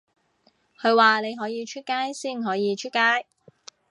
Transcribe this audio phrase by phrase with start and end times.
[0.81, 3.27] 佢話你可以出街先可以出街